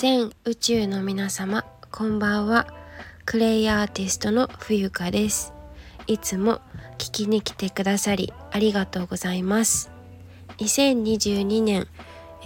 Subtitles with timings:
[0.00, 2.66] 全宇宙の皆様こんばんは。
[3.26, 5.52] クレイアーティストの冬香です。
[6.06, 6.62] いつも
[6.96, 9.90] 聞きに来てくださりありがとうございます。
[10.56, 11.86] 2022年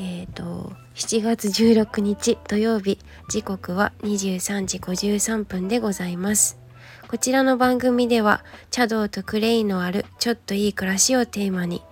[0.01, 6.59] えーと、7月16日土曜日時刻は23時53分でございます。
[7.07, 11.83] こちらの番組では茶道とクレイのあるちょっといい暮らしをテーマに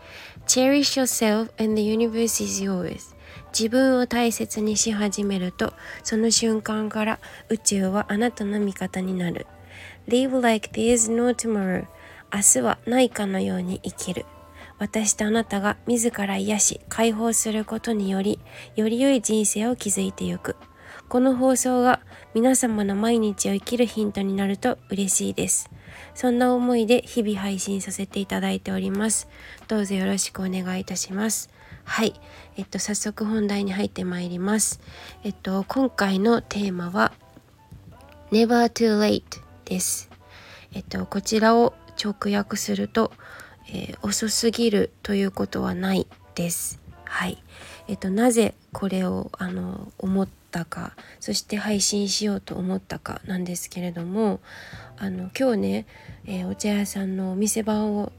[0.48, 3.14] Cherish yourself and the universe is yours
[3.56, 9.46] 自分を大切にし始めるとその瞬間から宇宙はあなたの味方になる。
[10.08, 11.86] Live like there is no tomorrow
[12.32, 14.24] 明日はないかのように生きる。
[14.78, 18.40] 私とあなたが自ら癒し解放することにより
[18.74, 20.56] より良い人生を築いてゆく。
[21.08, 22.00] この放送が
[22.34, 25.70] 皆様の毎日を生きるヒントになると嬉しいです。
[26.14, 29.28] そんな思いで日々配信させていただいております。
[29.68, 31.50] どうぞよろしくお願いいたします。
[31.84, 32.14] はい
[32.56, 34.80] えっと早速本題に入ってまいります
[35.24, 37.12] えっと今回のテーマは
[38.30, 39.22] Never too late
[39.64, 40.10] です
[40.74, 43.12] えっとこちらを直訳すると
[43.68, 46.80] えー、遅すぎるということはないです。
[47.04, 47.42] はい。
[47.88, 54.40] えっとなぜこれをあの思ったか、そして配信しようと思ったかなんですけれども、
[54.98, 55.86] あの今日ね、
[56.26, 58.12] えー、お茶屋さんのお店番を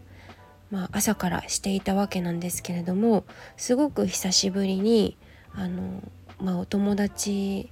[0.73, 3.25] まあ、朝からしていたわけなんですけれども
[3.57, 5.15] すごく久しぶりに
[5.53, 6.01] あの、
[6.41, 7.69] まあ、お友達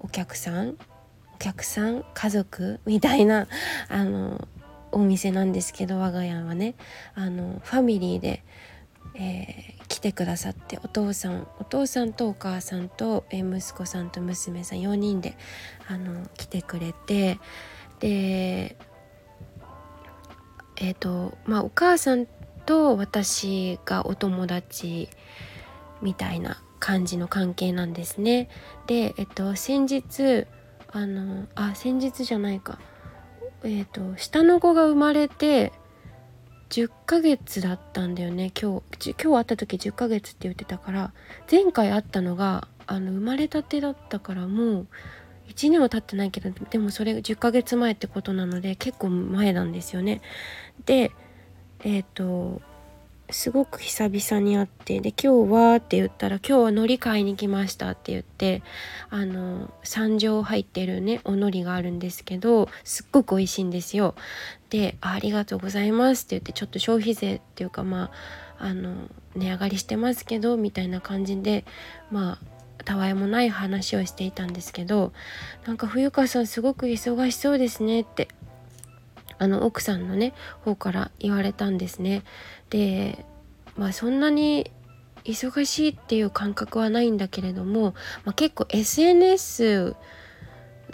[0.00, 0.78] お客さん
[1.34, 3.46] お客さん家族みたいな
[3.90, 4.48] あの
[4.90, 6.76] お店なんですけど我が家はね。
[7.14, 8.42] あのファミリーで、
[9.16, 15.36] えー、来てくださってお父さんお父さんとお母さんと、えー、息子さんと娘さん4人で
[15.88, 17.38] あの来てくれて
[17.98, 18.76] で
[20.76, 22.26] えっ、ー、とまあお母さん
[22.66, 25.08] と私がお友達
[26.02, 28.48] みたいな感じの関係なんですね。
[28.86, 30.46] で、えっと、先日
[30.92, 32.78] あのあ先日じゃないか
[33.64, 35.72] えーと、下の子が生まれて
[36.68, 41.12] 10ヶ月だったんだよね今日今日会った時10ヶ月って言ってたから
[41.50, 44.86] 前回会ったのがあの生まれたてだったからもう
[45.48, 50.20] 1年は経ってないけどでもそれ10ヶ月前ってことなので結構前なんですよね。
[50.86, 51.12] で
[51.80, 52.62] えっ、ー、と
[53.30, 58.62] すごく久々に会ってで今日はって言ったら今日は海苔買いに来ましたって言って
[59.08, 64.14] あの3錠入ってるねお海苔があるんですけどすっごく美味しいんですよ。
[64.68, 68.10] でありがとうございますって言ってちょっと消費税っていうかま
[68.58, 71.64] ああの値上がりしてますけどみたいな感じで
[72.10, 72.53] まあ
[72.84, 75.12] たわいもない話をしていたんですけど
[75.66, 78.28] なんか冬川さんすごく忙しそうですねって
[79.38, 80.32] あの奥さんのね
[80.64, 82.22] 方から言われたんですね。
[82.70, 83.24] で
[83.76, 84.70] まあそんなに
[85.24, 89.96] 忙しいっていう感覚はないんだけれども、まあ、結構 SNS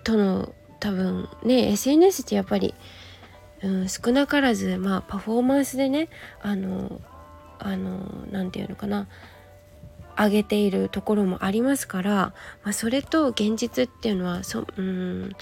[0.05, 2.75] との多分ね SNS ってやっぱり、
[3.62, 6.09] うん、少なからずまあパフォーマンスでね
[6.41, 7.01] あの
[7.59, 9.09] あの何て言うのかな
[10.25, 12.12] 上げているところもありますから、
[12.62, 15.32] まあ、それと現実っていうのはそうん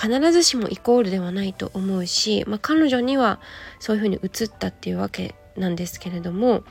[0.00, 3.40] 必ずしもイコールではないと思うし、まあ、彼女には
[3.78, 6.64] そういうふうに映ったっていうわけなんですけれども、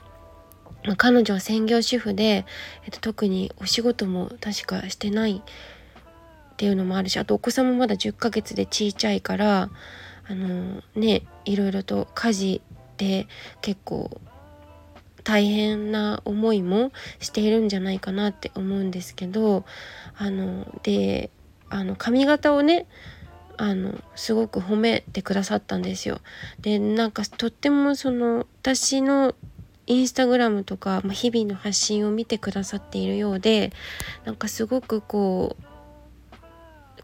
[0.86, 2.46] まあ、彼女は専業主婦で、
[2.86, 9.70] えっと、特にお仕事も確かしてないっていうのもあるしあとお子さんもまだ10ヶ月でちいちゃいから
[10.28, 12.62] あのねいろいろと家事
[12.98, 13.28] で
[13.62, 14.22] 結構
[15.24, 19.66] 大変な思いもしているんじゃないかなって思うんですけど
[20.18, 21.30] あので
[21.70, 22.86] あの髪型をね
[23.58, 26.20] あのすごく褒めてくださったんですよ。
[26.62, 29.36] でなんかとってもその私の
[29.86, 33.74] インスタグラムとか、まあ、日々の発信を見てくださっているようで
[34.24, 35.64] なんかすごくこう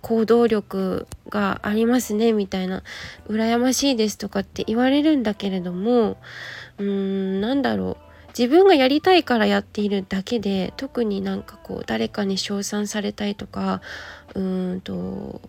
[0.01, 2.83] 行動力がありますねみたいな
[3.27, 6.17] 羨ましいですとかって言われるんだけれども
[6.77, 8.08] うーんなんだろう
[8.39, 13.81] 自分がやりたいからやっているだけで特になんかこう誰かに称賛されたいとか
[14.33, 15.41] うーんと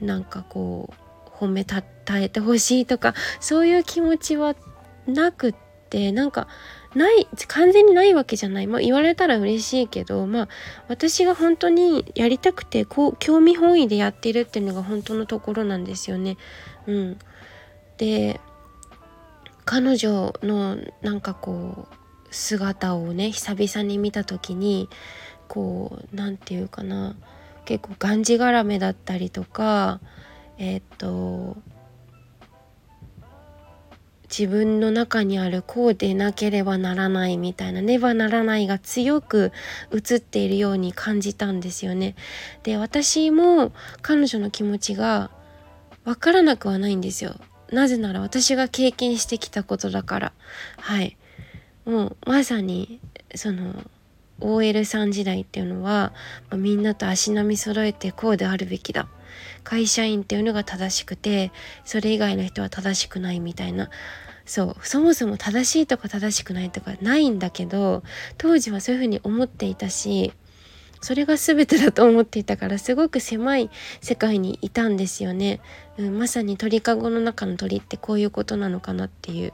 [0.00, 4.56] なんかこう褒めたたえてほしいとかそういう気持ちは
[5.06, 5.54] なくっ
[5.90, 6.48] てなんか
[6.96, 10.48] ない完全にないわけじゃない、まあ、言われたら嬉しいけどまあ
[10.88, 16.36] 私が本当にやりたくてこう興味本位でやってるっていうのが本当のところなんですよね。
[16.88, 17.18] うん、
[17.96, 18.40] で
[19.64, 21.94] 彼女のなんかこう
[22.34, 24.88] 姿をね久々に見た時に
[25.48, 27.16] こう何て言うかな
[27.64, 30.00] 結構がんじがらめだったりとか
[30.58, 31.56] えっ、と
[34.28, 39.52] 自分の中にあるこうでなければならないみたいなねばならないが強く
[39.92, 42.14] 映っているように感じたんですよね。
[42.62, 45.30] で私も彼女の気持ちが
[46.04, 47.34] わからなくはないんですよ。
[47.72, 50.32] なぜなら私が経験してきたことだから。
[50.78, 51.16] はい。
[51.84, 53.00] もうまさに
[53.34, 53.74] その
[54.40, 56.12] OL さん時代っていうのは、
[56.50, 59.08] まあ、みんなと足並み揃えてこうであるべきだ。
[59.64, 61.52] 会社員っていうのが正しくて
[61.84, 63.90] それ以外の人は正しくないみたいな
[64.44, 68.02] そうそもそも正しいとか正しくないとかないんだけど
[68.38, 70.32] 当時はそういうふうに思っていたし
[71.02, 73.70] それが全てだと思っていたからすごく狭い
[74.00, 75.60] 世界にいたんですよね、
[75.98, 79.52] うん、まさに鳥かごの中の鳥ってこういうことなのかなっていう。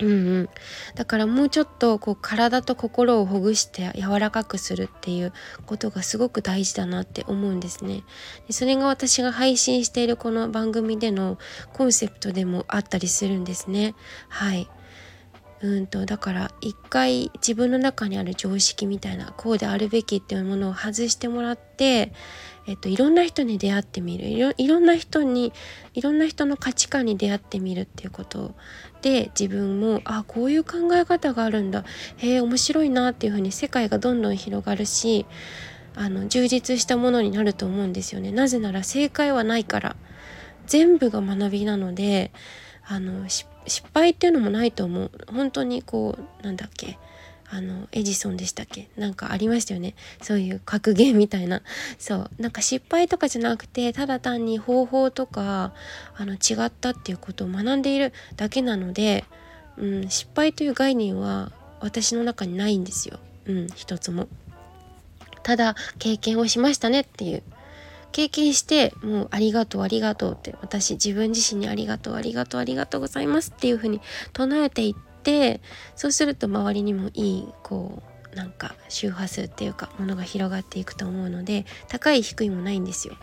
[0.00, 0.12] うんう
[0.42, 0.48] ん、
[0.94, 5.32] だからもうちょっとこう体と心をほぐして柔らかくするっていう
[5.66, 8.04] ことがすごく大事だなって思うんですね。
[8.46, 11.36] でそれが私が配信しているこの番組での
[11.72, 13.94] コンセプトでもあったりするんですね。
[14.28, 14.68] はい。
[15.60, 22.12] うんとだから一回自分の中にある常識みたいなこうであるべきっていうものを外してもらって
[22.68, 24.28] えっと、いろんな人に出会ってみる。
[24.28, 25.54] いろんな人に
[25.94, 28.54] いろんな人の価値観に出会ってみるっていうこと
[29.00, 31.84] で自分もあこういう考え方があるんだ。
[32.18, 35.24] へえ面白いなっていうふうに世界がどんどん広がるし
[35.96, 38.32] あの充実したものになると思うんですよね。
[38.32, 39.96] なぜなら正解はないから。
[40.66, 42.30] 全部が学びなので
[42.88, 43.46] あの失
[43.92, 45.10] 敗っていうのもないと思う。
[45.30, 46.98] 本当にこうなんだっけ
[47.50, 48.88] あのエジソンでしたっけ？
[48.96, 49.94] なんかありましたよね。
[50.22, 51.62] そういう格言みたいな。
[51.98, 52.30] そう。
[52.38, 55.72] なんか失敗とかじゃなくてただ単に方法とか
[56.16, 59.24] あの違ったっていうことを学んでいるだけなので、
[59.76, 64.28] うん、失敗という概念は私の中にないんですよ、うん、一つも。
[65.42, 67.42] ただ経験をしましたねっていう。
[68.12, 74.00] 経験してもうありがとうありがとうって私自分自身にありがとうありがとうありがとうございますっていうふうに
[74.32, 75.60] 唱えていって
[75.94, 78.02] そうすると周りにもいいこ
[78.32, 83.14] うなんか周波数っていうかものが広がっていくと思うので高い低いもないんですよ。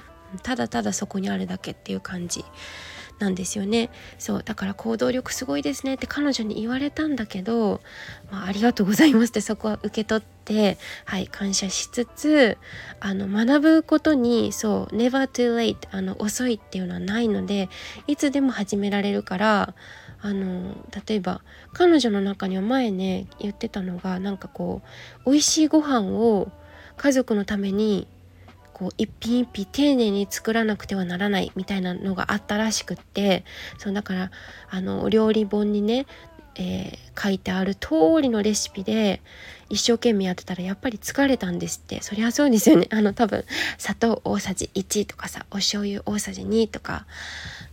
[0.44, 2.44] ただただそこにあるだけっていう感じ。
[3.20, 3.90] なんですよね。
[4.20, 5.96] そうだから行動力すごいですね。
[5.96, 7.82] って彼女に言われたんだけど、
[8.32, 12.58] まあ、ありがとうございますってそこは受け取ってはい感謝しつつ
[13.00, 17.70] あの学ぶことにそう never too late あの遅いっていうのはないので
[18.08, 19.76] いつでも始められるから
[20.22, 20.76] あの
[21.08, 21.42] 例えば
[21.74, 24.82] 彼女の中には前ね言ってたのがなんかこ
[25.26, 26.52] う美味しいご飯を
[26.98, 28.08] 家族のために
[28.76, 33.46] こう一品一品丁寧に作らなくてはならないみたいなのがあったらしくって
[33.78, 34.32] そうだから
[34.70, 36.06] あの料理本にね、
[36.56, 37.90] えー、書いてある通
[38.22, 39.22] りのレシピで
[39.70, 42.04] 一生懸命やってたらやっぱり疲れたんですって。
[42.04, 42.88] そりゃそうですよね。
[42.92, 43.46] あの多分
[43.78, 47.06] 砂糖大さじ1とかさお醤油大さじ2とか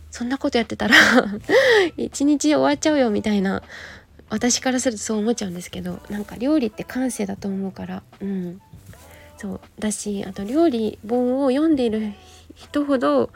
[0.09, 0.95] そんなことやってたら
[1.97, 3.61] 一日終わっちゃうよみたいな
[4.29, 8.61] 私からするとそう思っちゃうんですけどなんか料理って感性だと思うからうん。
[9.43, 12.13] そうだしあと料理本を読んでいる
[12.55, 13.29] 人ほど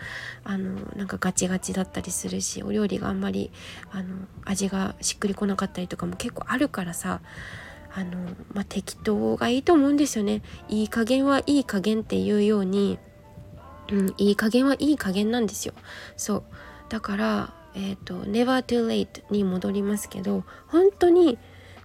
[0.46, 3.52] あのなんかガチガチだったりするしお料理があんまり
[3.92, 4.16] あの
[4.46, 7.20] 味がしっくりこなかったりとかも結構あるからさ
[7.94, 8.12] あの、
[8.54, 10.44] まあ、適当がいいと思うんですよね。
[10.70, 13.00] いい加減はいい加減っていうように、
[13.92, 15.74] うん、いい加減はいい加減なんですよ。
[16.16, 16.44] そう
[16.88, 21.38] だからえっ、ー、と「never too late」に戻りますけど本当に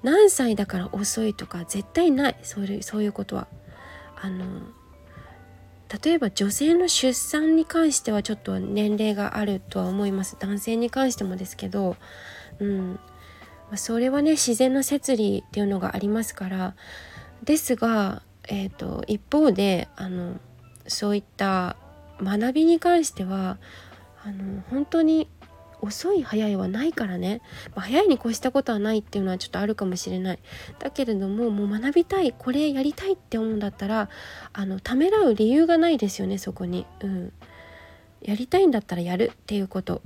[0.04, 3.48] 何歳だから遅いとか絶対ないそういうそういうことは。
[4.22, 4.44] あの
[6.02, 10.36] 例えば女性の出産に関してはちょっと年齢があるとは思います。
[10.40, 11.96] 男性に関してもですけど、
[12.60, 12.98] うん。
[13.70, 16.74] まそれはね自然の摂理っていうのがありますから。
[17.44, 20.40] ですが、えーと、一方であの
[20.86, 21.76] そういった
[22.22, 23.58] 学びに関しては
[24.24, 25.28] あの本当に
[25.82, 27.42] 遅い早いはないからね、
[27.74, 30.38] まあ、早いに越したことはないっていうのはちょっとあるかもしれない。
[30.78, 34.08] だけれどももう学びたいこれやりたいって思うんだったら
[34.52, 37.32] あのためらう理由がないですよねそこに、うん、
[38.22, 40.00] やりたいんだったらやるっていうこと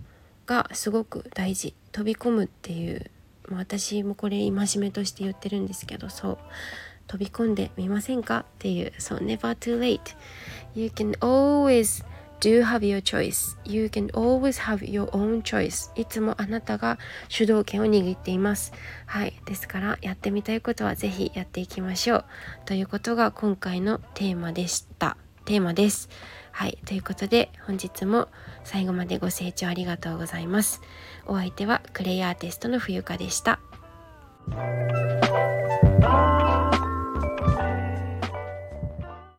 [0.47, 1.75] がすごく大事。
[1.93, 3.11] 飛び込むっていう、
[3.49, 6.39] まあ、私もこれ戒めとして言ってるんですけどそう。
[7.09, 8.39] 飛び込んでみませんか？
[8.41, 8.93] っていう。
[8.99, 10.01] そう never too late.
[10.75, 12.05] You can always
[12.41, 13.57] do have your choice.
[13.65, 15.91] You can always have your own choice.
[16.01, 18.73] いつもあなたが主導権を握っています。
[19.07, 19.35] はい。
[19.45, 22.25] ですから、やってみたいことはぜひやっていきましょう。
[22.65, 25.17] ということが今回のテーマでした。
[25.45, 26.09] テーマです。
[26.53, 26.79] はい。
[26.87, 28.29] ということで、本日も
[28.65, 30.81] 最後までご清聴ありがとうございます。
[31.27, 33.61] お相手はクレイアーティストの冬香でした。